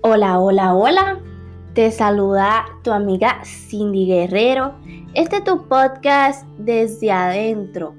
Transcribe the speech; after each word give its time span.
Hola, 0.00 0.38
hola, 0.38 0.76
hola. 0.76 1.18
Te 1.74 1.90
saluda 1.90 2.66
tu 2.84 2.92
amiga 2.92 3.40
Cindy 3.44 4.06
Guerrero. 4.06 4.74
Este 5.14 5.38
es 5.38 5.44
tu 5.44 5.66
podcast 5.66 6.46
desde 6.56 7.10
adentro. 7.10 7.96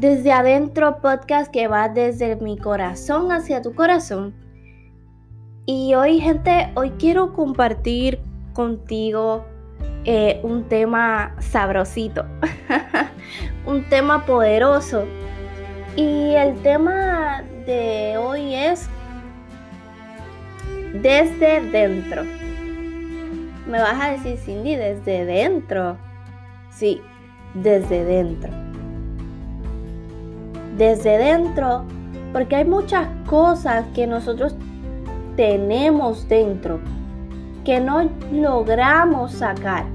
Desde 0.00 0.32
adentro 0.32 1.00
podcast 1.00 1.52
que 1.52 1.68
va 1.68 1.88
desde 1.88 2.34
mi 2.36 2.58
corazón 2.58 3.30
hacia 3.30 3.62
tu 3.62 3.72
corazón. 3.72 4.34
Y 5.64 5.94
hoy, 5.94 6.18
gente, 6.18 6.72
hoy 6.74 6.90
quiero 6.98 7.32
compartir 7.34 8.18
contigo 8.52 9.44
eh, 10.04 10.40
un 10.42 10.64
tema 10.64 11.36
sabrosito, 11.38 12.26
un 13.64 13.88
tema 13.88 14.26
poderoso. 14.26 15.04
Y 15.94 16.34
el 16.34 16.60
tema 16.62 17.44
de 17.64 18.18
hoy 18.18 18.54
es 18.56 18.90
desde 20.94 21.60
dentro. 21.60 22.22
Me 23.66 23.78
vas 23.78 24.00
a 24.00 24.10
decir, 24.12 24.38
Cindy, 24.38 24.76
desde 24.76 25.24
dentro. 25.24 25.96
Sí, 26.70 27.00
desde 27.54 28.04
dentro. 28.04 28.50
Desde 30.78 31.18
dentro, 31.18 31.84
porque 32.32 32.56
hay 32.56 32.64
muchas 32.64 33.06
cosas 33.26 33.84
que 33.94 34.06
nosotros 34.06 34.56
tenemos 35.36 36.28
dentro 36.28 36.80
que 37.64 37.80
no 37.80 38.10
logramos 38.30 39.32
sacar, 39.32 39.86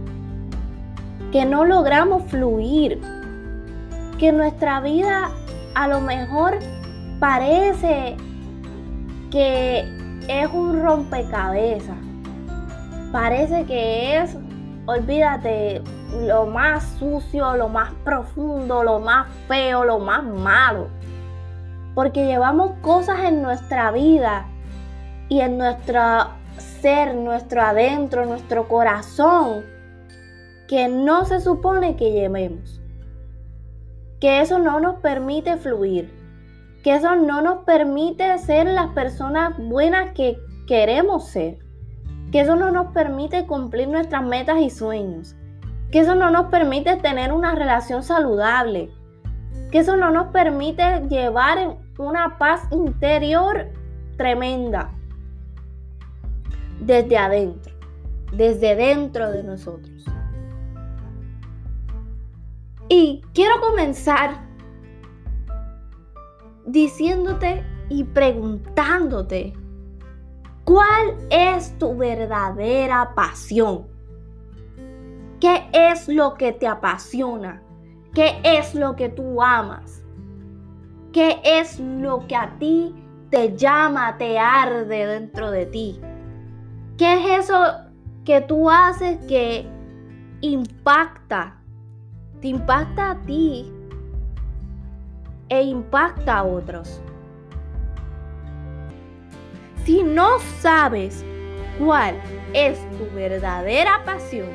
que 1.31 1.45
no 1.45 1.66
logramos 1.66 2.23
fluir, 2.23 2.99
que 4.18 4.31
nuestra 4.31 4.81
vida 4.81 5.29
a 5.76 5.88
lo 5.88 6.02
mejor 6.02 6.57
parece 7.20 8.18
que 9.29 9.99
es 10.30 10.48
un 10.54 10.82
rompecabezas. 10.84 11.98
Parece 13.12 13.66
que 13.66 14.18
es, 14.18 14.38
olvídate, 14.86 15.82
lo 16.21 16.46
más 16.46 16.84
sucio, 16.99 17.58
lo 17.58 17.68
más 17.68 17.91
profundo, 18.04 18.84
lo 18.84 18.99
más 18.99 19.27
feo, 19.48 19.84
lo 19.84 19.98
más 19.98 20.24
malo. 20.24 20.88
Porque 21.96 22.27
llevamos 22.27 22.74
cosas 22.82 23.21
en 23.21 23.41
nuestra 23.41 23.91
vida 23.91 24.46
y 25.30 25.41
en 25.41 25.58
nuestro 25.58 25.99
ser, 26.82 27.16
nuestro 27.16 27.64
adentro, 27.64 28.27
nuestro 28.27 28.68
corazón, 28.68 29.66
que 30.68 30.88
no 30.88 31.26
se 31.26 31.40
supone 31.40 31.96
que 31.96 32.12
llevemos. 32.12 32.80
Que 34.20 34.41
eso 34.41 34.60
no 34.60 34.80
nos 34.80 34.99
permite 34.99 35.58
fluir 35.58 36.18
que 36.84 36.96
eso 36.96 37.16
no 37.16 37.41
nos 37.41 37.63
permite 37.66 38.38
ser 38.38 38.68
las 38.68 38.88
personas 38.94 39.58
buenas 39.58 40.12
que 40.13 40.38
queremos 40.68 41.27
ser, 41.27 41.58
que 42.32 42.41
eso 42.41 42.55
no 42.55 42.71
nos 42.71 42.94
permite 42.94 43.46
cumplir 43.46 43.88
nuestras 43.88 44.24
metas 44.24 44.60
y 44.60 44.70
sueños, 44.70 45.36
que 45.91 45.99
eso 45.99 46.16
no 46.16 46.30
nos 46.30 46.46
permite 46.48 46.96
tener 46.98 47.34
una 47.34 47.55
relación 47.55 48.04
saludable, 48.04 48.91
que 49.71 49.80
eso 49.80 49.98
no 49.98 50.12
nos 50.12 50.27
permite 50.27 51.02
llevar 51.10 51.77
una 51.98 52.38
paz 52.38 52.62
interior 52.71 53.68
tremenda. 54.18 54.91
Desde 56.80 57.18
adentro, 57.18 57.74
desde 58.32 58.76
dentro 58.76 59.32
de 59.32 59.43
nosotros. 59.43 60.05
Y 62.88 63.21
quiero 63.34 63.60
comenzar 63.60 64.49
diciéndote 66.66 67.63
y 67.90 68.03
preguntándote, 68.03 69.53
¿cuál 70.63 71.18
es 71.29 71.78
tu 71.78 71.97
verdadera 71.97 73.14
pasión? 73.16 73.88
¿Qué 75.40 75.70
es 75.72 76.08
lo 76.08 76.34
que 76.36 76.52
te 76.52 76.68
apasiona? 76.68 77.62
¿Qué 78.14 78.40
es 78.44 78.75
lo 78.75 78.96
que 78.96 79.09
tú 79.09 79.42
amas? 79.42 80.03
¿Qué 81.14 81.40
es 81.44 81.80
lo 81.80 82.28
que 82.28 82.36
a 82.36 82.58
ti 82.59 82.94
te 83.30 83.56
llama, 83.56 84.18
te 84.18 84.38
arde 84.38 85.08
dentro 85.08 85.50
de 85.52 85.66
ti? 85.66 86.02
¿Qué 86.97 87.14
es 87.14 87.46
eso 87.46 87.56
que 88.26 88.41
tú 88.41 88.70
haces 88.70 89.18
que 89.28 89.66
impacta? 90.41 91.62
Te 92.41 92.50
impacta 92.50 93.12
a 93.12 93.22
ti 93.22 93.72
e 95.50 95.62
impacta 95.64 96.38
a 96.38 96.44
otros. 96.44 97.02
Si 99.84 100.04
no 100.04 100.40
sabes 100.60 101.26
cuál 101.80 102.16
es 102.54 102.80
tu 102.98 103.10
verdadera 103.16 104.04
pasión, 104.06 104.50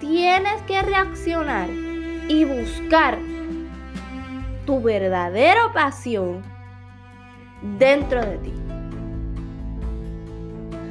tienes 0.00 0.60
que 0.62 0.82
reaccionar 0.82 1.68
y 2.28 2.44
buscar 2.44 3.18
tu 4.66 4.80
verdadera 4.82 5.72
pasión 5.72 6.42
dentro 7.78 8.24
de 8.24 8.38
ti. 8.38 8.52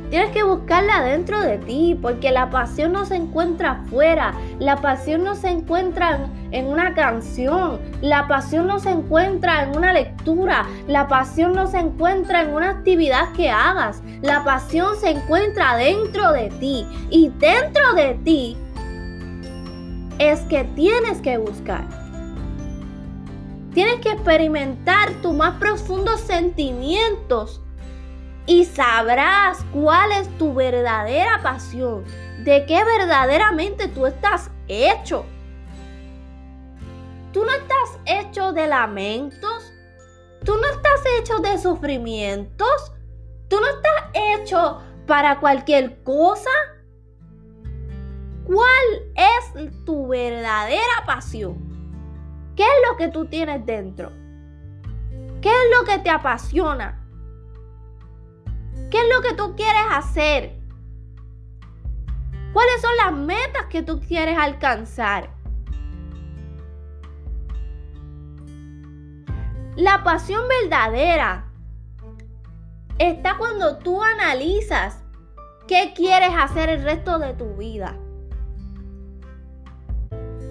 Tienes 0.09 0.31
que 0.31 0.43
buscarla 0.43 1.01
dentro 1.01 1.39
de 1.39 1.59
ti, 1.59 1.97
porque 2.01 2.31
la 2.31 2.49
pasión 2.49 2.93
no 2.93 3.05
se 3.05 3.15
encuentra 3.15 3.71
afuera, 3.71 4.33
la 4.57 4.77
pasión 4.77 5.23
no 5.23 5.35
se 5.35 5.49
encuentra 5.49 6.19
en 6.51 6.67
una 6.67 6.93
canción, 6.93 7.79
la 8.01 8.27
pasión 8.27 8.67
no 8.67 8.79
se 8.79 8.91
encuentra 8.91 9.63
en 9.63 9.77
una 9.77 9.93
lectura, 9.93 10.67
la 10.87 11.07
pasión 11.07 11.53
no 11.53 11.67
se 11.67 11.79
encuentra 11.79 12.41
en 12.41 12.53
una 12.53 12.71
actividad 12.71 13.31
que 13.33 13.49
hagas, 13.49 14.01
la 14.21 14.43
pasión 14.43 14.97
se 14.99 15.11
encuentra 15.11 15.75
dentro 15.77 16.31
de 16.31 16.49
ti 16.59 16.85
y 17.09 17.29
dentro 17.37 17.93
de 17.93 18.15
ti 18.23 18.57
es 20.17 20.41
que 20.41 20.63
tienes 20.75 21.19
que 21.21 21.37
buscar. 21.37 21.85
Tienes 23.73 24.01
que 24.01 24.11
experimentar 24.11 25.11
tus 25.21 25.33
más 25.33 25.55
profundos 25.59 26.19
sentimientos 26.21 27.61
y 28.45 28.65
sabrás 28.65 29.63
cuál 29.71 30.11
es 30.11 30.27
tu 30.39 30.53
verdadera 30.55 31.39
pasión, 31.43 32.03
de 32.43 32.65
qué 32.65 32.83
verdaderamente 32.83 33.87
tú 33.87 34.07
estás 34.07 34.49
hecho. 34.67 35.23
Tú 37.31 37.45
no 37.45 37.51
estás 37.51 37.99
hecho 38.05 38.53
de 38.53 38.67
lamentos, 38.67 39.71
tú 40.43 40.55
no 40.55 40.67
estás 40.67 41.01
hecho 41.19 41.39
de 41.39 41.57
sufrimientos, 41.59 42.91
tú 43.47 43.57
no 43.59 43.67
estás 43.67 44.09
hecho 44.13 44.81
para 45.05 45.39
cualquier 45.39 46.01
cosa. 46.03 46.49
¿Cuál 48.45 49.13
es 49.15 49.85
tu 49.85 50.07
verdadera 50.07 51.05
pasión? 51.05 51.69
¿Qué 52.55 52.63
es 52.63 52.89
lo 52.89 52.97
que 52.97 53.09
tú 53.09 53.25
tienes 53.25 53.63
dentro? 53.63 54.11
¿Qué 55.41 55.49
es 55.49 55.77
lo 55.77 55.85
que 55.85 55.99
te 55.99 56.09
apasiona? 56.09 56.99
¿Qué 58.89 58.97
es 58.97 59.15
lo 59.15 59.21
que 59.21 59.35
tú 59.35 59.55
quieres 59.55 59.83
hacer? 59.91 60.59
¿Cuáles 62.53 62.81
son 62.81 62.97
las 62.97 63.13
metas 63.13 63.67
que 63.69 63.83
tú 63.83 64.01
quieres 64.01 64.37
alcanzar? 64.37 65.29
La 69.79 70.03
pasión 70.03 70.41
verdadera 70.61 71.45
está 72.97 73.37
cuando 73.37 73.77
tú 73.77 74.03
analizas 74.03 75.01
qué 75.67 75.93
quieres 75.95 76.31
hacer 76.37 76.67
el 76.69 76.83
resto 76.83 77.17
de 77.17 77.33
tu 77.33 77.55
vida. 77.55 77.95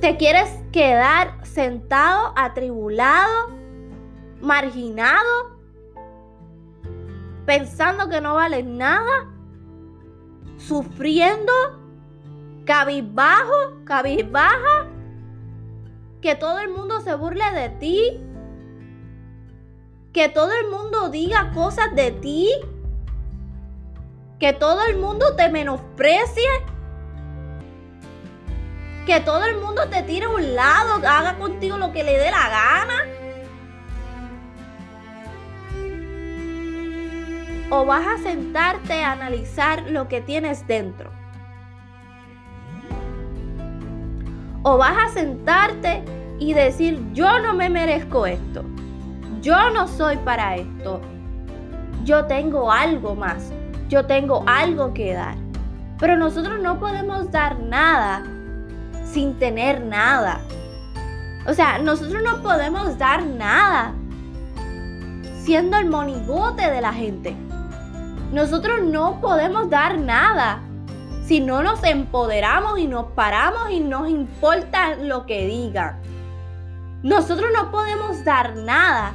¿Te 0.01 0.17
quieres 0.17 0.49
quedar 0.73 1.45
sentado, 1.45 2.33
atribulado, 2.37 3.51
marginado? 4.41 5.59
pensando 7.49 8.11
que 8.11 8.21
no 8.21 8.35
vales 8.35 8.67
nada, 8.67 9.27
sufriendo, 10.59 11.51
cabizbajo, 12.67 13.83
cabizbaja, 13.87 14.87
que 16.21 16.35
todo 16.35 16.59
el 16.59 16.69
mundo 16.69 17.01
se 17.01 17.15
burle 17.15 17.51
de 17.55 17.71
ti, 17.71 18.21
que 20.19 20.29
todo 20.29 20.51
el 20.51 20.69
mundo 20.69 21.11
diga 21.11 21.53
cosas 21.55 21.95
de 21.95 22.11
ti, 22.11 22.51
que 24.41 24.53
todo 24.53 24.85
el 24.85 24.97
mundo 24.97 25.37
te 25.37 25.49
menosprecie, 25.49 26.43
que 29.07 29.21
todo 29.21 29.45
el 29.45 29.59
mundo 29.59 29.89
te 29.89 30.03
tire 30.03 30.27
a 30.27 30.31
un 30.31 30.57
lado, 30.57 30.95
haga 31.07 31.39
contigo 31.39 31.79
lo 31.79 31.93
que 31.93 32.03
le 32.03 32.19
dé 32.19 32.33
la 32.33 32.49
gana. 32.49 33.05
o 37.71 37.85
vas 37.85 38.07
a 38.09 38.19
sentarte 38.19 39.05
a 39.05 39.13
analizar 39.13 39.89
lo 39.89 40.09
que 40.09 40.21
tienes 40.21 40.67
dentro. 40.67 41.13
O 44.65 44.79
vas 44.79 44.97
a 44.99 45.09
sentarte 45.11 46.03
y 46.41 46.55
decir, 46.55 46.99
yo 47.13 47.39
no 47.39 47.55
me 47.55 47.71
merezco 47.71 48.27
esto. 48.27 48.65
Yo 49.41 49.71
no 49.71 49.87
soy 49.87 50.17
para 50.19 50.57
esto. 50.57 51.01
yo 52.05 52.25
tengo 52.25 52.73
algo 52.73 53.15
más, 53.15 53.53
yo 53.89 54.07
tengo 54.07 54.43
algo 54.47 54.95
que 54.95 55.13
dar. 55.13 55.37
Pero 55.99 56.17
nosotros 56.17 56.61
no 56.61 56.79
podemos 56.81 57.31
dar 57.31 57.59
nada 57.59 58.25
sin 59.05 59.39
tener 59.39 59.83
nada. 59.83 60.41
O 61.47 61.53
sea, 61.53 61.79
nosotros 61.79 62.23
no 62.23 62.43
podemos 62.43 62.97
dar 62.99 63.25
nada 63.25 63.93
siendo 65.43 65.77
el 65.77 65.87
monigote 65.87 66.71
de 66.71 66.81
la 66.81 66.93
gente. 66.93 67.37
Nosotros 68.33 68.83
no 68.83 69.21
podemos 69.21 69.69
dar 69.71 69.99
nada 69.99 70.61
si 71.25 71.41
no 71.41 71.63
nos 71.63 71.83
empoderamos 71.85 72.79
y 72.79 72.87
nos 72.87 73.13
paramos 73.13 73.71
y 73.71 73.81
nos 73.81 74.09
importa 74.09 74.95
lo 74.97 75.27
que 75.27 75.47
digan. 75.47 76.01
Nosotros 77.03 77.51
no 77.55 77.71
podemos 77.71 78.25
dar 78.25 78.57
nada 78.57 79.13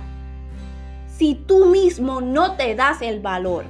si 1.17 1.35
tú 1.35 1.67
mismo 1.67 2.21
no 2.21 2.55
te 2.55 2.75
das 2.75 3.01
el 3.01 3.19
valor. 3.19 3.65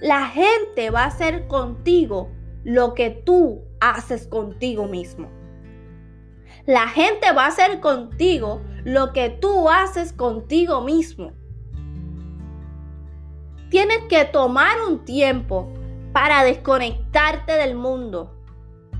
La 0.00 0.26
gente 0.26 0.90
va 0.90 1.04
a 1.04 1.06
hacer 1.06 1.46
contigo 1.48 2.30
lo 2.62 2.94
que 2.94 3.10
tú 3.10 3.62
haces 3.80 4.26
contigo 4.26 4.86
mismo. 4.86 5.28
La 6.66 6.88
gente 6.88 7.32
va 7.32 7.44
a 7.44 7.48
hacer 7.48 7.80
contigo 7.80 8.60
lo 8.84 9.12
que 9.12 9.30
tú 9.30 9.68
haces 9.68 10.12
contigo 10.12 10.80
mismo. 10.82 11.32
Tienes 13.70 14.00
que 14.08 14.24
tomar 14.24 14.80
un 14.88 15.04
tiempo 15.04 15.72
para 16.12 16.44
desconectarte 16.44 17.54
del 17.54 17.74
mundo, 17.74 18.32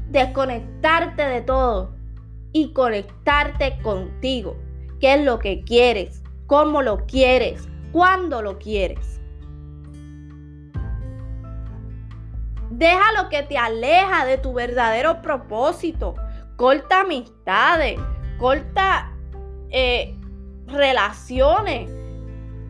desconectarte 0.09 1.23
de 1.23 1.41
todo 1.43 1.95
y 2.53 2.73
conectarte 2.73 3.79
contigo. 3.83 4.57
¿Qué 5.05 5.13
es 5.13 5.21
lo 5.23 5.39
que 5.39 5.63
quieres? 5.65 6.23
¿Cómo 6.47 6.81
lo 6.81 7.05
quieres? 7.05 7.69
¿Cuándo 7.93 8.41
lo 8.41 8.59
quieres? 8.59 9.21
Deja 12.71 13.13
lo 13.23 13.29
que 13.29 13.43
te 13.43 13.59
aleja 13.59 14.25
de 14.25 14.39
tu 14.39 14.55
verdadero 14.55 15.21
propósito. 15.21 16.15
Corta 16.57 17.03
amistades, 17.03 18.01
corta 18.39 19.13
eh, 19.69 20.17
relaciones 20.69 21.91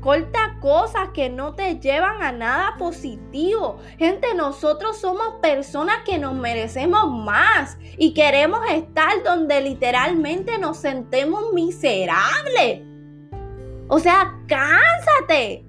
Corta 0.05 0.59
cosas 0.61 1.09
que 1.15 1.31
no 1.31 1.55
te 1.55 1.81
llevan 1.81 2.23
a 2.23 2.31
nada 2.31 2.75
positivo. 2.77 3.79
Gente, 3.97 4.35
nosotros 4.35 5.01
somos 5.01 5.37
personas 5.41 6.01
que 6.05 6.19
nos 6.19 6.35
merecemos 6.35 7.11
más 7.11 7.79
y 7.97 8.12
queremos 8.12 8.61
estar 8.71 9.23
donde 9.25 9.62
literalmente 9.62 10.59
nos 10.59 10.77
sentemos 10.77 11.55
miserables. 11.55 12.83
O 13.89 13.99
sea, 13.99 14.35
cánsate. 14.47 15.65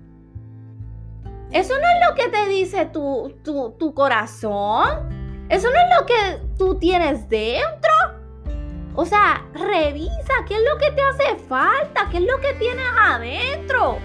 Eso 1.51 1.73
no 1.79 1.87
es 1.87 2.09
lo 2.09 2.15
que 2.15 2.27
te 2.27 2.49
dice 2.49 2.87
tu, 2.87 3.37
tu, 3.41 3.73
tu 3.79 3.93
corazón. 3.93 5.45
Eso 5.47 5.69
no 5.69 5.77
es 5.77 5.97
lo 5.97 6.05
que 6.05 6.41
tú 6.57 6.77
tienes 6.77 7.29
dentro. 7.29 7.93
O 8.95 9.05
sea, 9.05 9.45
revisa 9.53 10.33
qué 10.45 10.55
es 10.55 10.61
lo 10.69 10.77
que 10.77 10.91
te 10.91 11.01
hace 11.01 11.37
falta, 11.47 12.09
qué 12.11 12.17
es 12.17 12.23
lo 12.23 12.37
que 12.41 12.53
tienes 12.55 12.85
adentro 12.99 13.97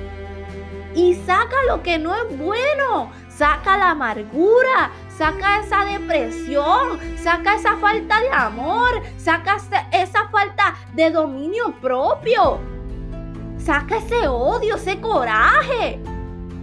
y 0.95 1.15
saca 1.15 1.57
lo 1.69 1.83
que 1.83 1.99
no 1.99 2.15
es 2.15 2.39
bueno. 2.39 3.11
Saca 3.29 3.79
la 3.79 3.93
amargura, 3.93 4.91
saca 5.17 5.61
esa 5.61 5.87
depresión, 5.87 6.99
saca 7.17 7.55
esa 7.55 7.77
falta 7.79 8.21
de 8.21 8.29
amor, 8.31 9.03
saca 9.17 9.57
esa 9.93 10.29
falta 10.29 10.75
de 10.93 11.11
dominio 11.11 11.75
propio. 11.81 12.61
Saca 13.57 13.97
ese 13.97 14.29
odio, 14.29 14.77
ese 14.77 15.01
coraje. 15.01 16.01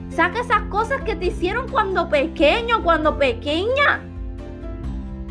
Saca 0.10 0.42
esas 0.42 0.64
cosas 0.64 1.02
que 1.02 1.16
te 1.16 1.26
hicieron 1.26 1.68
cuando 1.70 2.10
pequeño, 2.10 2.84
cuando 2.84 3.18
pequeña. 3.18 4.02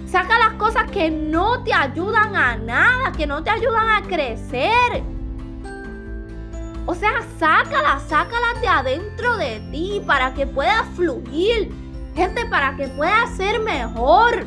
Saca 0.06 0.38
las 0.38 0.54
cosas 0.54 0.90
que 0.90 1.10
no 1.10 1.62
te 1.62 1.72
ayudan 1.72 2.34
a 2.34 2.56
nada, 2.56 3.12
que 3.12 3.26
no 3.26 3.42
te 3.44 3.50
ayudan 3.50 3.88
a 3.88 4.02
crecer 4.02 5.15
o 6.87 6.94
sea, 6.94 7.21
sácala, 7.38 7.99
sácala 7.99 8.61
de 8.61 8.69
adentro 8.69 9.37
de 9.37 9.59
ti 9.73 10.00
para 10.06 10.33
que 10.35 10.47
pueda 10.47 10.85
fluir. 10.94 11.73
Gente, 12.15 12.47
para 12.47 12.77
que 12.77 12.87
pueda 12.88 13.27
ser 13.37 13.59
mejor. 13.61 14.47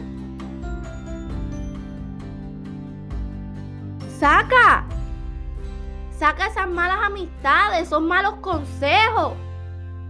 Saca. 4.18 4.86
Saca 6.18 6.48
esas 6.48 6.70
malas 6.70 7.00
amistades, 7.04 7.84
esos 7.84 8.02
malos 8.02 8.36
consejos, 8.36 9.34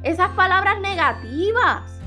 esas 0.03 0.29
palabras 0.31 0.79
negativas. 0.81 1.99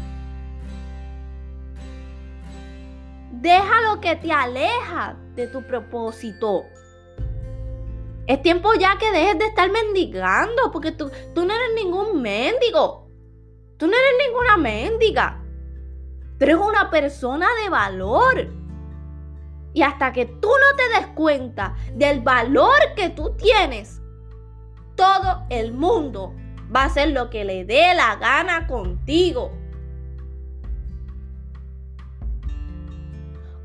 Deja 3.33 3.81
lo 3.89 4.01
que 4.01 4.15
te 4.15 4.33
aleja 4.33 5.17
de 5.35 5.49
tu 5.49 5.67
propósito. 5.67 6.65
Es 8.27 8.41
tiempo 8.43 8.73
ya 8.75 8.97
que 8.99 9.11
dejes 9.11 9.39
de 9.39 9.47
estar 9.47 9.71
mendigando, 9.71 10.71
porque 10.71 10.93
tú, 10.93 11.11
tú 11.35 11.45
no 11.45 11.53
eres 11.53 11.75
ningún 11.75 12.23
mendigo. 12.23 13.09
Tú 13.79 13.87
no 13.87 13.93
eres 13.93 14.27
ninguna 14.27 14.57
mendiga. 14.57 15.43
Tú 16.39 16.45
eres 16.45 16.57
una 16.57 16.91
persona 16.91 17.49
de 17.63 17.69
valor. 17.69 18.49
Y 19.75 19.83
hasta 19.83 20.13
que 20.13 20.27
tú 20.27 20.49
no 20.49 20.77
te 20.77 21.01
des 21.01 21.07
cuenta 21.15 21.75
del 21.95 22.21
valor 22.21 22.95
que 22.95 23.09
tú 23.09 23.35
tienes, 23.37 24.01
todo 24.95 25.45
el 25.49 25.73
mundo 25.73 26.35
va 26.75 26.83
a 26.83 26.87
hacer 26.87 27.11
lo 27.11 27.31
que 27.31 27.45
le 27.45 27.65
dé 27.65 27.95
la 27.95 28.17
gana 28.17 28.67
contigo. 28.67 29.51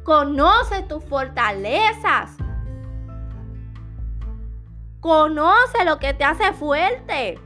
Conoce 0.04 0.84
tus 0.84 1.04
fortalezas. 1.04 2.38
Conoce 5.08 5.86
lo 5.86 6.00
que 6.00 6.14
te 6.14 6.26
hace 6.26 6.52
fuerte. 6.52 7.40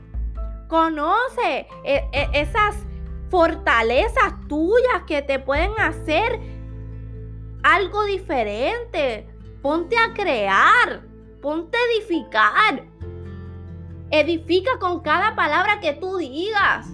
Conoce 0.66 1.68
eh, 1.84 2.08
eh, 2.12 2.28
esas 2.32 2.74
fortalezas 3.30 4.34
tuyas 4.48 5.04
que 5.06 5.22
te 5.22 5.38
pueden 5.38 5.70
hacer 5.78 6.40
algo 7.62 8.02
diferente. 8.02 9.28
Ponte 9.62 9.96
a 9.96 10.12
crear. 10.12 11.02
Ponte 11.40 11.78
a 11.78 12.00
edificar. 12.00 12.82
Edifica 14.10 14.80
con 14.80 14.98
cada 14.98 15.36
palabra 15.36 15.78
que 15.78 15.92
tú 15.92 16.16
digas. 16.16 16.88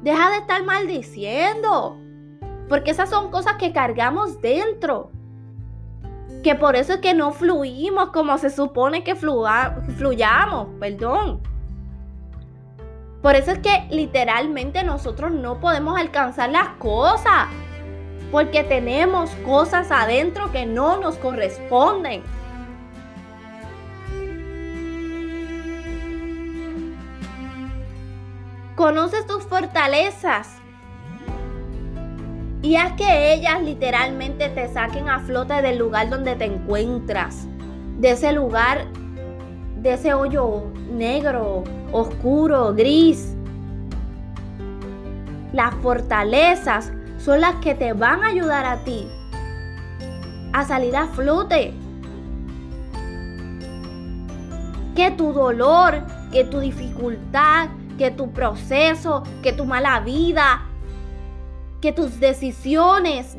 Deja 0.00 0.30
de 0.30 0.36
estar 0.36 0.62
maldiciendo. 0.62 1.98
Porque 2.68 2.92
esas 2.92 3.10
son 3.10 3.32
cosas 3.32 3.54
que 3.54 3.72
cargamos 3.72 4.40
dentro 4.40 5.10
que 6.42 6.54
por 6.54 6.76
eso 6.76 6.94
es 6.94 7.00
que 7.00 7.14
no 7.14 7.32
fluimos 7.32 8.10
como 8.10 8.36
se 8.38 8.50
supone 8.50 9.04
que 9.04 9.14
fluyamos, 9.14 10.68
perdón. 10.80 11.40
Por 13.22 13.36
eso 13.36 13.52
es 13.52 13.60
que 13.60 13.86
literalmente 13.90 14.82
nosotros 14.82 15.30
no 15.30 15.60
podemos 15.60 15.98
alcanzar 15.98 16.50
las 16.50 16.68
cosas, 16.78 17.46
porque 18.32 18.64
tenemos 18.64 19.30
cosas 19.44 19.92
adentro 19.92 20.50
que 20.50 20.66
no 20.66 20.96
nos 20.96 21.16
corresponden. 21.16 22.22
Conoces 28.74 29.26
tus 29.26 29.44
fortalezas 29.44 30.61
y 32.62 32.76
haz 32.76 32.92
que 32.92 33.34
ellas 33.34 33.60
literalmente 33.62 34.48
te 34.48 34.72
saquen 34.72 35.08
a 35.08 35.18
flote 35.20 35.60
del 35.62 35.78
lugar 35.78 36.08
donde 36.08 36.36
te 36.36 36.44
encuentras. 36.44 37.46
De 37.98 38.12
ese 38.12 38.32
lugar, 38.32 38.86
de 39.76 39.94
ese 39.94 40.14
hoyo 40.14 40.64
negro, 40.92 41.64
oscuro, 41.90 42.72
gris. 42.72 43.34
Las 45.52 45.74
fortalezas 45.76 46.92
son 47.18 47.40
las 47.40 47.56
que 47.56 47.74
te 47.74 47.92
van 47.92 48.22
a 48.22 48.28
ayudar 48.28 48.64
a 48.64 48.78
ti 48.84 49.08
a 50.52 50.64
salir 50.64 50.94
a 50.96 51.06
flote. 51.08 51.74
Que 54.94 55.10
tu 55.10 55.32
dolor, 55.32 56.02
que 56.30 56.44
tu 56.44 56.60
dificultad, 56.60 57.68
que 57.98 58.10
tu 58.10 58.30
proceso, 58.30 59.22
que 59.42 59.52
tu 59.52 59.64
mala 59.64 60.00
vida, 60.00 60.62
que 61.82 61.92
tus 61.92 62.20
decisiones 62.20 63.36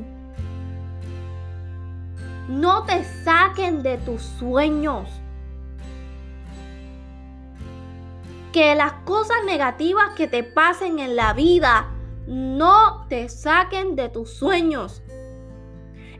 no 2.49 2.83
te 2.83 3.03
saquen 3.23 3.81
de 3.81 3.97
tus 3.97 4.21
sueños. 4.21 5.09
Que 8.51 8.75
las 8.75 8.91
cosas 9.05 9.37
negativas 9.45 10.09
que 10.15 10.27
te 10.27 10.43
pasen 10.43 10.99
en 10.99 11.15
la 11.15 11.33
vida 11.33 11.89
no 12.27 13.07
te 13.07 13.29
saquen 13.29 13.95
de 13.95 14.09
tus 14.09 14.29
sueños. 14.31 15.01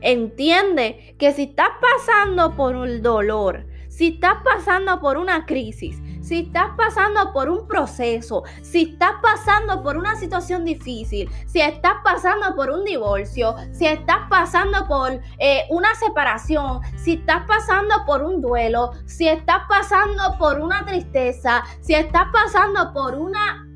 Entiende 0.00 1.14
que 1.18 1.32
si 1.32 1.42
estás 1.44 1.70
pasando 1.80 2.56
por 2.56 2.74
un 2.74 3.02
dolor, 3.02 3.66
si 3.88 4.14
estás 4.14 4.38
pasando 4.42 4.98
por 5.00 5.18
una 5.18 5.44
crisis, 5.44 5.98
si 6.24 6.40
estás 6.40 6.70
pasando 6.76 7.32
por 7.34 7.50
un 7.50 7.68
proceso, 7.68 8.44
si 8.62 8.92
estás 8.92 9.12
pasando 9.22 9.82
por 9.82 9.98
una 9.98 10.16
situación 10.16 10.64
difícil, 10.64 11.30
si 11.46 11.60
estás 11.60 11.96
pasando 12.02 12.56
por 12.56 12.70
un 12.70 12.82
divorcio, 12.84 13.54
si 13.72 13.86
estás 13.86 14.26
pasando 14.30 14.88
por 14.88 15.20
eh, 15.38 15.66
una 15.68 15.94
separación, 15.94 16.80
si 16.96 17.14
estás 17.14 17.42
pasando 17.46 17.94
por 18.06 18.22
un 18.22 18.40
duelo, 18.40 18.92
si 19.04 19.28
estás 19.28 19.64
pasando 19.68 20.38
por 20.38 20.60
una 20.60 20.84
tristeza, 20.86 21.62
si 21.80 21.94
estás 21.94 22.28
pasando 22.32 22.94
por 22.94 23.16
una 23.16 23.68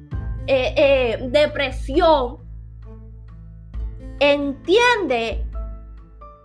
eh, 0.46 0.72
eh, 0.76 1.28
depresión, 1.30 2.38
entiende 4.20 5.46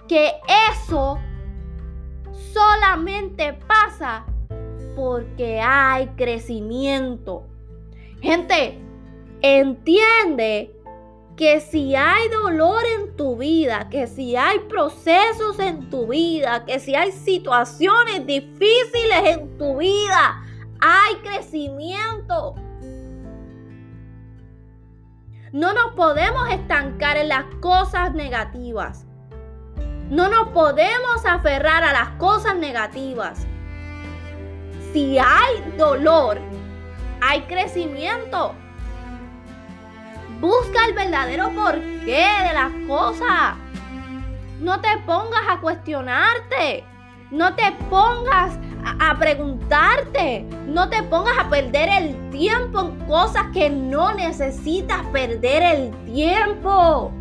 que 0.09 0.33
eso 0.69 1.17
solamente 2.51 3.53
pasa 3.65 4.25
porque 4.95 5.59
hay 5.59 6.07
crecimiento. 6.15 7.45
Gente, 8.21 8.79
entiende 9.41 10.75
que 11.35 11.59
si 11.61 11.95
hay 11.95 12.29
dolor 12.29 12.83
en 12.99 13.15
tu 13.15 13.37
vida, 13.37 13.89
que 13.89 14.07
si 14.07 14.35
hay 14.35 14.59
procesos 14.59 15.59
en 15.59 15.89
tu 15.89 16.07
vida, 16.07 16.63
que 16.65 16.79
si 16.79 16.95
hay 16.95 17.11
situaciones 17.11 18.25
difíciles 18.25 19.23
en 19.25 19.57
tu 19.57 19.77
vida, 19.77 20.43
hay 20.79 21.15
crecimiento. 21.23 22.55
No 25.51 25.73
nos 25.73 25.93
podemos 25.95 26.49
estancar 26.49 27.17
en 27.17 27.29
las 27.29 27.45
cosas 27.61 28.13
negativas. 28.13 29.05
No 30.09 30.29
nos 30.29 30.49
podemos 30.49 31.25
aferrar 31.25 31.83
a 31.83 31.93
las 31.93 32.09
cosas 32.17 32.55
negativas. 32.55 33.47
Si 34.93 35.17
hay 35.17 35.73
dolor, 35.75 36.39
hay 37.19 37.41
crecimiento. 37.41 38.53
Busca 40.39 40.85
el 40.87 40.93
verdadero 40.93 41.49
porqué 41.51 42.27
de 42.47 42.53
las 42.53 42.71
cosas. 42.87 43.55
No 44.59 44.79
te 44.81 44.89
pongas 45.05 45.41
a 45.49 45.59
cuestionarte. 45.59 46.83
No 47.31 47.55
te 47.55 47.63
pongas 47.89 48.59
a, 48.99 49.17
preguntarte. 49.17 50.45
No 50.67 50.87
te 50.89 51.01
pongas 51.01 51.39
a 51.39 51.49
perder 51.49 51.89
el 51.89 52.29
tiempo 52.29 52.81
en 52.81 53.07
cosas 53.07 53.45
que 53.51 53.71
no 53.71 54.13
necesitas 54.13 55.01
perder 55.07 55.63
el 55.63 56.05
tiempo. 56.05 57.11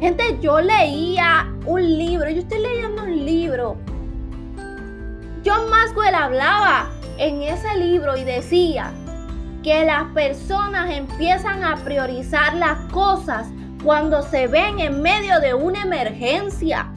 Gente, 0.00 0.38
yo 0.40 0.60
leía 0.60 1.52
un 1.66 1.82
libro, 1.98 2.30
yo 2.30 2.40
estoy 2.40 2.60
leyendo 2.60 3.02
un 3.02 3.26
libro. 3.26 3.76
John 5.46 5.70
Maxwell 5.70 6.12
hablaba 6.12 6.90
en 7.18 7.40
ese 7.40 7.76
libro 7.76 8.16
y 8.16 8.24
decía 8.24 8.90
que 9.62 9.84
las 9.84 10.06
personas 10.06 10.90
empiezan 10.90 11.62
a 11.62 11.76
priorizar 11.84 12.54
las 12.54 12.80
cosas 12.90 13.46
cuando 13.84 14.22
se 14.22 14.48
ven 14.48 14.80
en 14.80 15.02
medio 15.02 15.38
de 15.38 15.54
una 15.54 15.82
emergencia. 15.82 16.90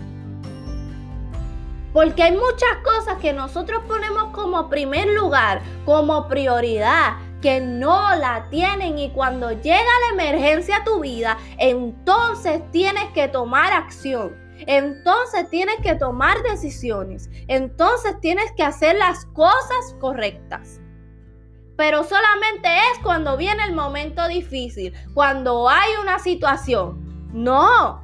Porque 1.94 2.24
hay 2.24 2.32
muchas 2.32 2.76
cosas 2.84 3.20
que 3.22 3.34
nosotros 3.34 3.84
ponemos 3.88 4.32
como 4.32 4.68
primer 4.68 5.10
lugar, 5.10 5.62
como 5.86 6.28
prioridad, 6.28 7.18
que 7.44 7.62
no 7.62 8.16
la 8.16 8.48
tienen 8.50 8.98
y 8.98 9.12
cuando 9.12 9.52
llega 9.52 9.78
la 9.78 10.24
emergencia 10.24 10.78
a 10.78 10.84
tu 10.84 11.02
vida, 11.02 11.38
entonces 11.60 12.64
tienes 12.72 13.12
que 13.14 13.28
tomar 13.28 13.74
acción. 13.74 14.49
Entonces 14.68 15.50
tienes 15.50 15.78
que 15.82 15.96
tomar 15.96 16.42
decisiones. 16.44 17.30
Entonces 17.48 18.20
tienes 18.20 18.52
que 18.58 18.64
hacer 18.64 18.96
las 18.98 19.26
cosas 19.26 19.96
correctas. 20.00 20.80
Pero 21.78 22.04
solamente 22.04 22.68
es 22.68 23.00
cuando 23.04 23.38
viene 23.38 23.64
el 23.64 23.74
momento 23.74 24.28
difícil, 24.28 24.94
cuando 25.14 25.70
hay 25.70 25.90
una 26.02 26.20
situación. 26.20 27.30
No. 27.32 28.04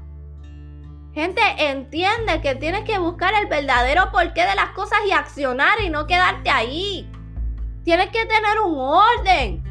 Gente, 1.13 1.41
entiende 1.57 2.41
que 2.41 2.55
tienes 2.55 2.85
que 2.85 2.97
buscar 3.00 3.33
el 3.33 3.47
verdadero 3.47 4.12
porqué 4.12 4.45
de 4.45 4.55
las 4.55 4.69
cosas 4.71 5.00
y 5.07 5.12
accionar 5.12 5.81
y 5.81 5.89
no 5.89 6.07
quedarte 6.07 6.50
ahí. 6.50 7.09
Tienes 7.83 8.07
que 8.12 8.25
tener 8.25 8.59
un 8.65 8.77
orden. 8.77 9.64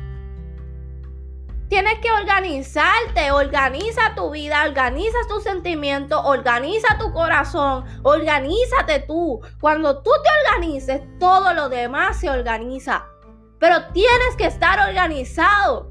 Tienes 1.75 1.99
que 1.99 2.09
organizarte, 2.09 3.33
organiza 3.33 4.15
tu 4.15 4.31
vida, 4.31 4.63
organiza 4.65 5.19
tus 5.29 5.43
sentimientos, 5.43 6.21
organiza 6.25 6.99
tu 7.01 7.13
corazón, 7.13 7.85
organízate 8.05 9.01
tú. 9.01 9.41
Cuando 9.61 10.01
tú 10.01 10.11
te 10.23 10.55
organices, 10.55 11.03
todo 11.19 11.53
lo 11.53 11.69
demás 11.69 12.21
se 12.21 12.31
organiza. 12.31 13.07
Pero 13.59 13.89
tienes 13.89 14.37
que 14.39 14.47
estar 14.47 14.89
organizado. 14.89 15.91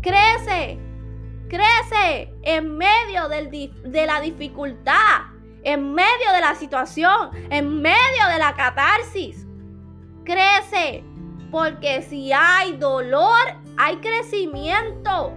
Crece, 0.00 0.80
crece 1.48 2.34
en 2.42 2.76
medio 2.76 3.28
de 3.28 4.06
la 4.08 4.20
dificultad, 4.20 5.20
en 5.62 5.94
medio 5.94 6.32
de 6.34 6.40
la 6.40 6.56
situación, 6.56 7.30
en 7.48 7.80
medio 7.80 8.26
de 8.28 8.38
la 8.40 8.56
catarsis 8.56 9.46
crece. 10.24 11.04
Porque 11.52 12.02
si 12.02 12.32
hay 12.32 12.76
dolor, 12.76 13.36
hay 13.80 13.96
crecimiento. 13.96 15.32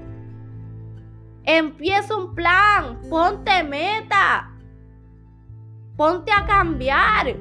Empieza 1.46 2.16
un 2.18 2.36
plan, 2.36 3.00
ponte 3.10 3.64
meta, 3.64 4.52
ponte 5.96 6.30
a 6.30 6.46
cambiar. 6.46 7.38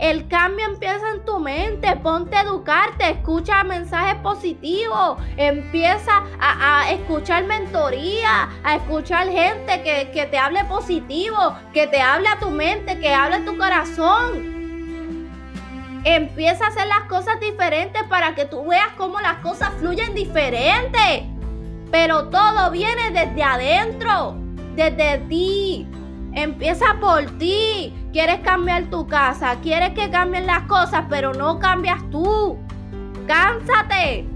El 0.00 0.26
cambio 0.26 0.66
empieza 0.66 1.08
en 1.14 1.24
tu 1.24 1.38
mente, 1.38 1.94
ponte 2.02 2.34
a 2.36 2.42
educarte, 2.42 3.10
escucha 3.10 3.62
mensajes 3.62 4.16
positivos, 4.22 5.18
empieza 5.36 6.24
a, 6.40 6.90
escuchar 6.90 7.44
mentoría, 7.44 8.48
a 8.64 8.76
escuchar 8.76 9.28
gente 9.28 9.82
que, 9.84 10.10
que 10.10 10.26
te 10.26 10.36
hable 10.36 10.64
positivo, 10.64 11.56
que 11.72 11.86
te 11.86 12.00
hable 12.00 12.26
a 12.26 12.40
tu 12.40 12.50
mente, 12.50 12.98
que 12.98 13.14
hable 13.14 13.36
a 13.36 13.44
tu 13.44 13.56
corazón. 13.56 14.61
Empieza 16.04 16.64
a 16.64 16.68
hacer 16.68 16.86
las 16.88 17.02
cosas 17.02 17.38
diferentes 17.38 18.02
para 18.04 18.34
que 18.34 18.44
tú 18.44 18.66
veas 18.66 18.88
cómo 18.96 19.20
las 19.20 19.36
cosas 19.36 19.70
fluyen 19.78 20.14
diferente. 20.14 21.28
Pero 21.92 22.28
todo 22.28 22.70
viene 22.70 23.10
desde 23.12 23.42
adentro, 23.42 24.34
desde 24.74 25.18
ti. 25.28 25.86
Empieza 26.34 26.96
por 27.00 27.26
ti. 27.38 27.94
Quieres 28.12 28.40
cambiar 28.40 28.84
tu 28.84 29.06
casa, 29.06 29.56
quieres 29.62 29.90
que 29.90 30.10
cambien 30.10 30.46
las 30.46 30.62
cosas, 30.62 31.04
pero 31.08 31.34
no 31.34 31.58
cambias 31.58 31.98
tú. 32.10 32.58
Cánsate. 33.26 34.26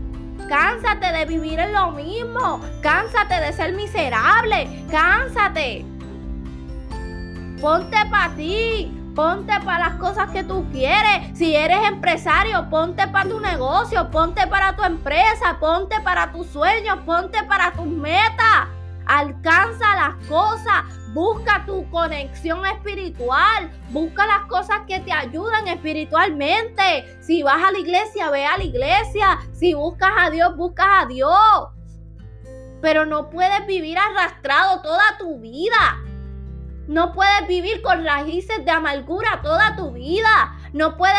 Cánsate 0.48 1.12
de 1.12 1.24
vivir 1.24 1.58
en 1.58 1.72
lo 1.72 1.90
mismo. 1.90 2.60
Cánsate 2.80 3.40
de 3.40 3.52
ser 3.52 3.72
miserable. 3.72 4.68
Cánsate. 4.90 5.84
Ponte 7.60 7.96
para 8.10 8.34
ti. 8.36 8.92
Ponte 9.16 9.54
para 9.64 9.88
las 9.88 9.94
cosas 9.94 10.30
que 10.30 10.44
tú 10.44 10.66
quieres. 10.70 11.38
Si 11.38 11.56
eres 11.56 11.78
empresario, 11.88 12.68
ponte 12.68 13.08
para 13.08 13.26
tu 13.26 13.40
negocio, 13.40 14.10
ponte 14.10 14.46
para 14.46 14.76
tu 14.76 14.84
empresa, 14.84 15.56
ponte 15.58 15.98
para 16.02 16.30
tus 16.32 16.48
sueños, 16.48 16.98
ponte 17.06 17.42
para 17.44 17.72
tus 17.72 17.86
metas. 17.86 18.68
Alcanza 19.06 19.96
las 19.96 20.26
cosas, 20.26 20.84
busca 21.14 21.64
tu 21.64 21.88
conexión 21.88 22.66
espiritual, 22.66 23.70
busca 23.88 24.26
las 24.26 24.44
cosas 24.48 24.80
que 24.86 25.00
te 25.00 25.12
ayudan 25.12 25.66
espiritualmente. 25.66 27.16
Si 27.22 27.42
vas 27.42 27.64
a 27.64 27.72
la 27.72 27.78
iglesia, 27.78 28.28
ve 28.28 28.44
a 28.44 28.58
la 28.58 28.64
iglesia. 28.64 29.38
Si 29.54 29.72
buscas 29.72 30.12
a 30.18 30.28
Dios, 30.28 30.54
buscas 30.58 31.04
a 31.04 31.06
Dios. 31.06 31.68
Pero 32.82 33.06
no 33.06 33.30
puedes 33.30 33.66
vivir 33.66 33.96
arrastrado 33.96 34.82
toda 34.82 35.16
tu 35.18 35.38
vida. 35.40 36.02
No 36.86 37.12
puedes 37.12 37.48
vivir 37.48 37.82
con 37.82 38.04
raíces 38.04 38.64
de 38.64 38.70
amargura 38.70 39.40
toda 39.42 39.76
tu 39.76 39.92
vida. 39.92 40.56
No 40.72 40.96
puedes 40.96 41.16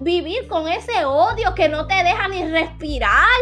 vivir 0.00 0.46
con 0.48 0.68
ese 0.68 1.04
odio 1.04 1.54
que 1.54 1.68
no 1.68 1.86
te 1.86 1.94
deja 1.94 2.28
ni 2.28 2.44
respirar. 2.46 3.40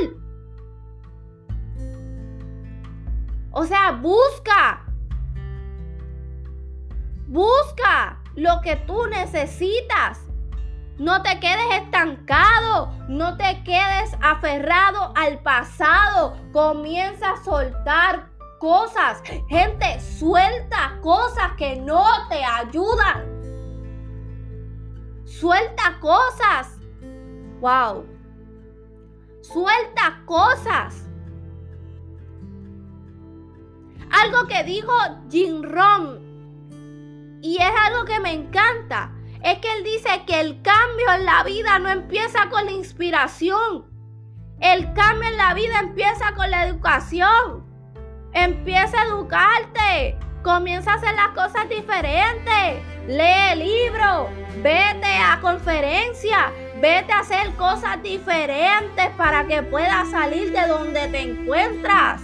O 3.51 3.65
sea, 3.65 3.93
busca. 3.93 4.85
Busca 7.27 8.21
lo 8.37 8.61
que 8.61 8.77
tú 8.77 9.07
necesitas. 9.07 10.21
No 10.99 11.23
te 11.23 11.41
quedes 11.41 11.83
estancado, 11.83 12.93
no 13.09 13.37
te 13.37 13.65
quedes 13.65 14.17
aferrado 14.23 15.13
al 15.17 15.41
pasado. 15.41 16.37
Comienza 16.53 17.31
a 17.33 17.45
soltar 17.45 18.34
cosas. 18.59 19.23
Gente, 19.49 20.01
suelta 20.01 20.99
cosas 21.03 21.53
que 21.57 21.77
no 21.77 22.05
te 22.29 22.45
ayudan. 22.45 23.35
Suelta 25.25 25.99
cosas. 26.01 26.79
Wow. 27.61 28.07
Suelta 29.43 30.23
cosas. 30.27 31.09
Algo 34.11 34.47
que 34.47 34.63
dijo 34.65 34.93
Jim 35.31 35.63
Ron. 35.63 37.41
Y 37.43 37.57
es 37.57 37.73
algo 37.87 38.05
que 38.05 38.21
me 38.21 38.33
encanta. 38.33 39.11
es 39.43 39.59
que 39.59 39.71
él 39.77 39.85
dice 39.85 40.25
que 40.27 40.41
el 40.41 40.63
cambio 40.63 41.13
en 41.13 41.27
la 41.27 41.43
vida 41.43 41.79
no 41.79 41.91
empieza 41.91 42.49
con 42.49 42.65
la 42.65 42.73
inspiración. 42.73 43.85
El 44.61 44.95
cambio 44.95 45.29
en 45.29 45.37
la 45.37 45.53
vida 45.53 45.81
empieza 45.81 46.33
con 46.35 46.51
la 46.51 46.67
educación. 46.67 47.74
Empieza 48.35 49.01
a 49.01 49.07
educarte. 49.07 50.19
Comienza 50.43 50.93
a 50.93 50.95
hacer 50.97 51.15
las 51.15 51.29
cosas 51.29 51.69
diferentes. 51.69 52.83
Lee 53.07 53.55
libros. 53.57 54.29
Vete 54.57 55.07
a 55.07 55.41
conferencias. 55.41 56.53
Vete 56.81 57.13
a 57.13 57.21
hacer 57.21 57.55
cosas 57.55 58.03
diferentes 58.03 59.09
para 59.17 59.47
que 59.47 59.63
puedas 59.63 60.11
salir 60.11 60.53
de 60.53 60.67
donde 60.67 61.07
te 61.09 61.21
encuentras. 61.21 62.23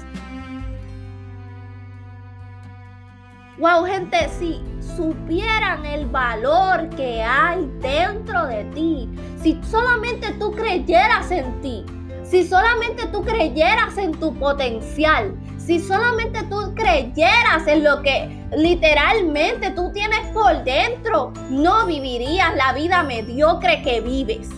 Wow, 3.58 3.84
gente, 3.84 4.28
si 4.38 4.62
supieran 4.96 5.84
el 5.84 6.06
valor 6.06 6.88
que 6.96 7.22
hay 7.22 7.70
dentro 7.80 8.46
de 8.46 8.64
ti, 8.64 9.08
si 9.40 9.60
solamente 9.62 10.32
tú 10.38 10.50
creyeras 10.52 11.30
en 11.30 11.60
ti, 11.60 11.84
si 12.30 12.46
solamente 12.46 13.08
tú 13.08 13.24
creyeras 13.24 13.98
en 13.98 14.12
tu 14.12 14.32
potencial, 14.36 15.34
si 15.58 15.80
solamente 15.80 16.44
tú 16.44 16.74
creyeras 16.76 17.66
en 17.66 17.82
lo 17.82 18.02
que 18.02 18.46
literalmente 18.56 19.70
tú 19.70 19.90
tienes 19.92 20.20
por 20.32 20.62
dentro, 20.62 21.32
no 21.50 21.86
vivirías 21.86 22.54
la 22.54 22.72
vida 22.72 23.02
mediocre 23.02 23.82
que 23.82 24.00
vives. 24.00 24.48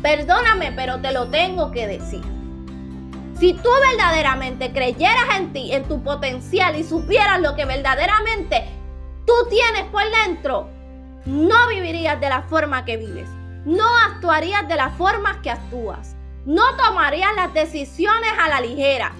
Perdóname, 0.00 0.70
pero 0.76 1.00
te 1.00 1.10
lo 1.10 1.26
tengo 1.26 1.72
que 1.72 1.88
decir. 1.88 2.22
Si 3.40 3.52
tú 3.54 3.68
verdaderamente 3.90 4.72
creyeras 4.72 5.38
en 5.38 5.52
ti, 5.52 5.72
en 5.72 5.82
tu 5.88 6.04
potencial 6.04 6.76
y 6.76 6.84
supieras 6.84 7.40
lo 7.40 7.56
que 7.56 7.64
verdaderamente 7.64 8.64
tú 9.26 9.34
tienes 9.50 9.90
por 9.90 10.04
dentro, 10.24 10.68
no 11.24 11.68
vivirías 11.68 12.20
de 12.20 12.28
la 12.28 12.42
forma 12.42 12.84
que 12.84 12.96
vives. 12.96 13.28
No 13.64 13.84
actuarías 14.08 14.68
de 14.68 14.76
la 14.76 14.90
forma 14.90 15.42
que 15.42 15.50
actúas. 15.50 16.15
No 16.46 16.62
tomarías 16.76 17.34
las 17.34 17.52
decisiones 17.52 18.30
a 18.40 18.48
la 18.48 18.60
ligera. 18.60 19.12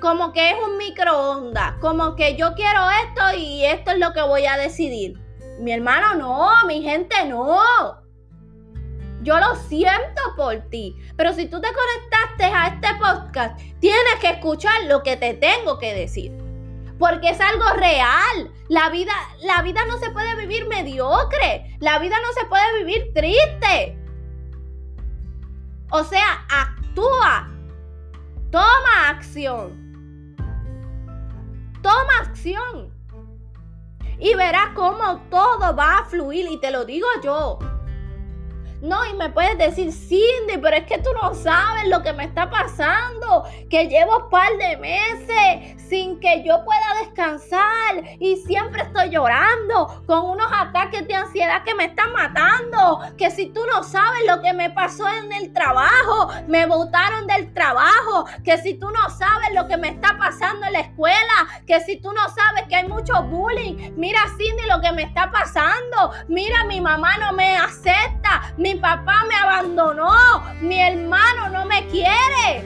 Como 0.00 0.32
que 0.32 0.50
es 0.50 0.56
un 0.64 0.78
microondas. 0.78 1.74
Como 1.80 2.14
que 2.14 2.36
yo 2.36 2.54
quiero 2.54 2.80
esto 3.04 3.36
y 3.36 3.64
esto 3.64 3.90
es 3.90 3.98
lo 3.98 4.12
que 4.12 4.22
voy 4.22 4.46
a 4.46 4.56
decidir. 4.56 5.18
Mi 5.58 5.72
hermano, 5.72 6.14
no. 6.14 6.66
Mi 6.68 6.80
gente, 6.82 7.26
no. 7.26 7.60
Yo 9.22 9.40
lo 9.40 9.56
siento 9.56 10.22
por 10.36 10.60
ti. 10.70 10.94
Pero 11.16 11.32
si 11.32 11.46
tú 11.46 11.60
te 11.60 11.68
conectaste 11.68 12.44
a 12.44 12.68
este 12.68 12.88
podcast, 12.94 13.60
tienes 13.80 14.14
que 14.20 14.30
escuchar 14.30 14.84
lo 14.86 15.02
que 15.02 15.16
te 15.16 15.34
tengo 15.34 15.80
que 15.80 15.92
decir. 15.92 16.30
Porque 17.00 17.30
es 17.30 17.40
algo 17.40 17.68
real. 17.74 18.52
La 18.68 18.90
vida, 18.90 19.12
la 19.42 19.60
vida 19.62 19.80
no 19.88 19.98
se 19.98 20.10
puede 20.10 20.36
vivir 20.36 20.68
mediocre. 20.68 21.76
La 21.80 21.98
vida 21.98 22.14
no 22.22 22.32
se 22.32 22.46
puede 22.46 22.78
vivir 22.78 23.12
triste. 23.12 23.99
O 25.90 26.04
sea, 26.04 26.46
actúa. 26.48 27.48
Toma 28.50 29.08
acción. 29.08 30.36
Toma 31.82 32.18
acción. 32.20 32.92
Y 34.18 34.34
verás 34.34 34.70
cómo 34.74 35.20
todo 35.30 35.74
va 35.74 35.98
a 35.98 36.04
fluir. 36.04 36.46
Y 36.50 36.58
te 36.58 36.70
lo 36.70 36.84
digo 36.84 37.06
yo. 37.22 37.58
No, 38.82 39.04
y 39.04 39.12
me 39.12 39.28
puedes 39.28 39.58
decir, 39.58 39.92
Cindy, 39.92 40.56
pero 40.60 40.76
es 40.76 40.84
que 40.84 40.98
tú 40.98 41.10
no 41.22 41.34
sabes 41.34 41.86
lo 41.88 42.02
que 42.02 42.14
me 42.14 42.24
está 42.24 42.48
pasando, 42.48 43.44
que 43.68 43.88
llevo 43.88 44.24
un 44.24 44.30
par 44.30 44.56
de 44.56 44.76
meses 44.78 45.76
sin 45.90 46.18
que 46.20 46.42
yo 46.44 46.64
pueda 46.64 46.94
descansar 47.00 47.60
y 48.18 48.36
siempre 48.36 48.82
estoy 48.82 49.10
llorando 49.10 50.02
con 50.06 50.30
unos 50.30 50.46
ataques 50.50 51.06
de 51.06 51.14
ansiedad 51.14 51.62
que 51.64 51.74
me 51.74 51.86
están 51.86 52.12
matando, 52.12 53.00
que 53.18 53.30
si 53.30 53.46
tú 53.46 53.60
no 53.66 53.82
sabes 53.82 54.20
lo 54.26 54.40
que 54.40 54.52
me 54.52 54.70
pasó 54.70 55.06
en 55.08 55.32
el 55.32 55.52
trabajo, 55.52 56.30
me 56.46 56.64
botaron 56.64 57.26
del 57.26 57.52
trabajo, 57.52 58.24
que 58.44 58.56
si 58.58 58.74
tú 58.74 58.88
no 58.90 59.10
sabes 59.10 59.52
lo 59.54 59.66
que 59.66 59.76
me 59.76 59.88
está 59.88 60.16
pasando 60.16 60.66
en 60.66 60.74
la 60.74 60.80
escuela, 60.80 61.60
que 61.66 61.80
si 61.80 61.96
tú 61.96 62.12
no 62.12 62.22
sabes 62.28 62.64
que 62.68 62.76
hay 62.76 62.88
mucho 62.88 63.22
bullying, 63.24 63.92
mira 63.96 64.20
Cindy 64.38 64.66
lo 64.68 64.80
que 64.80 64.92
me 64.92 65.02
está 65.02 65.30
pasando, 65.30 66.12
mira 66.28 66.64
mi 66.64 66.80
mamá 66.80 67.18
no 67.18 67.32
me 67.32 67.56
acepta, 67.56 68.54
mi 68.56 68.69
papá 68.76 69.24
me 69.28 69.34
abandonó, 69.34 70.44
mi 70.60 70.80
hermano 70.80 71.48
no 71.50 71.66
me 71.66 71.86
quiere, 71.88 72.64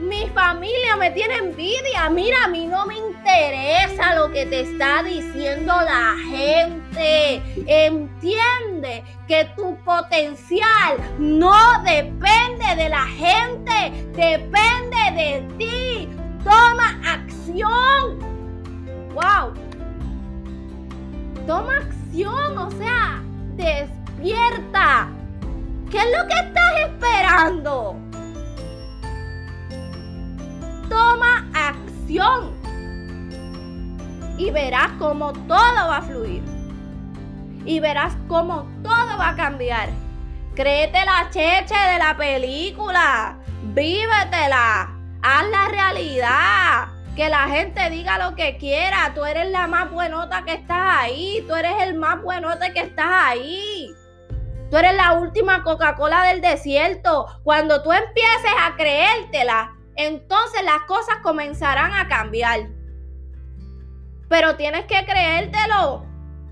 mi 0.00 0.26
familia 0.28 0.96
me 0.96 1.10
tiene 1.10 1.36
envidia, 1.36 2.08
mira, 2.10 2.44
a 2.44 2.48
mí 2.48 2.66
no 2.66 2.86
me 2.86 2.96
interesa 2.96 4.14
lo 4.14 4.30
que 4.30 4.46
te 4.46 4.60
está 4.60 5.02
diciendo 5.02 5.66
la 5.66 6.14
gente, 6.30 7.42
entiende 7.66 9.04
que 9.26 9.46
tu 9.56 9.76
potencial 9.84 10.96
no 11.18 11.82
depende 11.82 12.76
de 12.76 12.88
la 12.88 13.06
gente, 13.06 13.92
depende 14.12 14.96
de 15.14 15.48
ti, 15.58 16.08
toma 16.44 17.00
acción, 17.04 18.18
wow, 19.14 19.52
toma 21.46 21.78
acción, 21.78 22.58
o 22.58 22.70
sea, 22.72 23.22
después 23.56 23.95
despierta. 24.16 25.08
¿Qué 25.90 25.98
es 25.98 26.04
lo 26.04 26.26
que 26.26 26.34
estás 26.34 26.72
esperando? 26.86 27.96
Toma 30.88 31.48
acción 31.54 32.54
y 34.38 34.50
verás 34.50 34.90
cómo 34.98 35.32
todo 35.32 35.88
va 35.88 35.98
a 35.98 36.02
fluir. 36.02 36.42
Y 37.64 37.80
verás 37.80 38.16
cómo 38.28 38.68
todo 38.82 39.16
va 39.18 39.30
a 39.30 39.36
cambiar. 39.36 39.88
Créete 40.54 41.04
la 41.04 41.28
cheche 41.30 41.74
de 41.74 41.98
la 41.98 42.16
película. 42.16 43.36
Vívetela. 43.74 44.92
Haz 45.22 45.48
la 45.50 45.68
realidad. 45.68 46.88
Que 47.16 47.28
la 47.28 47.48
gente 47.48 47.90
diga 47.90 48.18
lo 48.18 48.36
que 48.36 48.56
quiera. 48.56 49.12
Tú 49.14 49.24
eres 49.24 49.50
la 49.50 49.66
más 49.66 49.90
buenota 49.90 50.44
que 50.44 50.52
estás 50.52 50.98
ahí. 50.98 51.44
Tú 51.48 51.54
eres 51.54 51.82
el 51.82 51.94
más 51.94 52.22
buenote 52.22 52.72
que 52.72 52.80
estás 52.80 53.08
ahí. 53.10 53.94
Tú 54.70 54.76
eres 54.76 54.94
la 54.94 55.12
última 55.12 55.62
Coca-Cola 55.62 56.24
del 56.24 56.40
desierto. 56.40 57.26
Cuando 57.44 57.82
tú 57.82 57.92
empieces 57.92 58.52
a 58.60 58.76
creértela, 58.76 59.76
entonces 59.94 60.62
las 60.64 60.82
cosas 60.86 61.16
comenzarán 61.22 61.92
a 61.94 62.08
cambiar. 62.08 62.68
Pero 64.28 64.56
tienes 64.56 64.86
que 64.86 65.04
creértelo 65.04 66.04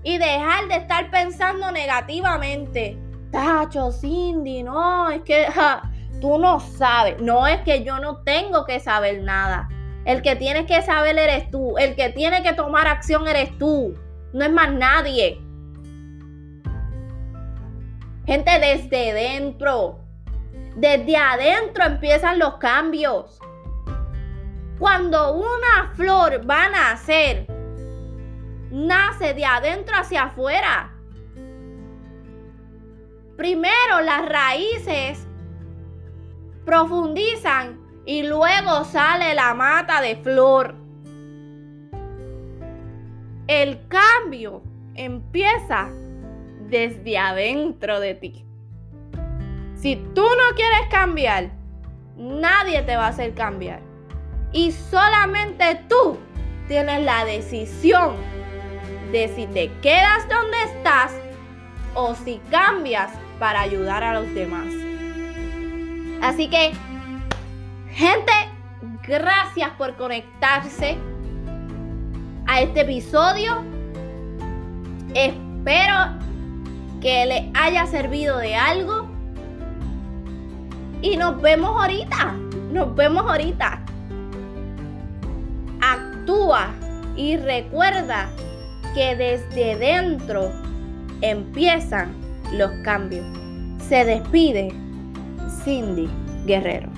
y 0.03 0.17
dejar 0.17 0.67
de 0.67 0.75
estar 0.75 1.11
pensando 1.11 1.71
negativamente. 1.71 2.97
Tacho, 3.31 3.91
Cindy, 3.91 4.63
no, 4.63 5.09
es 5.09 5.21
que 5.23 5.47
tú 6.21 6.37
no 6.37 6.59
sabes. 6.59 7.19
No 7.19 7.47
es 7.47 7.61
que 7.61 7.83
yo 7.83 7.99
no 7.99 8.23
tengo 8.23 8.65
que 8.65 8.79
saber 8.79 9.21
nada. 9.23 9.67
El 10.05 10.21
que 10.21 10.35
tienes 10.35 10.67
que 10.67 10.81
saber 10.83 11.17
eres 11.17 11.49
tú. 11.51 11.77
El 11.77 11.95
que 11.95 12.09
tiene 12.09 12.43
que 12.43 12.53
tomar 12.53 12.87
acción 12.87 13.27
eres 13.27 13.57
tú. 13.57 13.93
No 14.31 14.45
es 14.45 14.51
más 14.51 14.71
nadie. 14.71 15.41
Gente, 18.25 18.59
desde 18.59 19.13
dentro. 19.13 19.99
Desde 20.75 21.15
adentro 21.15 21.85
empiezan 21.85 22.39
los 22.39 22.55
cambios. 22.55 23.39
Cuando 24.79 25.33
una 25.33 25.93
flor 25.93 26.41
va 26.49 26.65
a 26.65 26.69
nacer, 26.69 27.45
nace 28.71 29.33
de 29.33 29.45
adentro 29.45 29.95
hacia 29.95 30.23
afuera. 30.23 30.91
Primero 33.37 34.01
las 34.03 34.27
raíces 34.27 35.27
profundizan 36.65 37.79
y 38.05 38.23
luego 38.23 38.83
sale 38.85 39.35
la 39.35 39.53
mata 39.53 40.01
de 40.01 40.15
flor. 40.17 40.75
El 43.47 43.87
cambio 43.87 44.63
empieza 44.95 45.89
desde 46.69 47.17
adentro 47.17 47.99
de 47.99 48.15
ti. 48.15 48.45
Si 49.75 49.95
tú 50.15 50.23
no 50.23 50.55
quieres 50.55 50.87
cambiar, 50.89 51.51
nadie 52.17 52.81
te 52.81 52.95
va 52.95 53.05
a 53.05 53.09
hacer 53.09 53.33
cambiar. 53.33 53.81
Y 54.51 54.71
solamente 54.71 55.81
tú 55.89 56.17
tienes 56.67 57.03
la 57.03 57.25
decisión 57.25 58.15
de 59.11 59.27
si 59.35 59.47
te 59.47 59.71
quedas 59.81 60.27
donde 60.29 60.57
estás 60.63 61.13
o 61.93 62.15
si 62.15 62.39
cambias 62.49 63.11
para 63.37 63.61
ayudar 63.61 64.03
a 64.03 64.19
los 64.19 64.33
demás. 64.33 64.67
Así 66.21 66.49
que, 66.49 66.71
gente, 67.91 68.31
gracias 69.07 69.69
por 69.77 69.95
conectarse 69.95 70.97
a 72.47 72.61
este 72.61 72.81
episodio. 72.81 73.63
Espero 75.13 76.24
que 77.05 77.23
le 77.27 77.51
haya 77.53 77.85
servido 77.85 78.39
de 78.39 78.55
algo. 78.55 79.07
Y 81.03 81.17
nos 81.17 81.39
vemos 81.39 81.79
ahorita. 81.79 82.33
Nos 82.71 82.95
vemos 82.95 83.29
ahorita. 83.29 83.79
Actúa 85.81 86.71
y 87.15 87.37
recuerda 87.37 88.27
que 88.95 89.15
desde 89.15 89.75
dentro 89.77 90.51
empiezan 91.21 92.11
los 92.53 92.71
cambios. 92.83 93.23
Se 93.87 94.03
despide 94.03 94.73
Cindy 95.63 96.09
Guerrero. 96.47 96.94